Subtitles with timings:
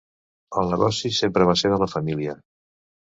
[0.61, 2.35] El negoci sempre va ser de la família.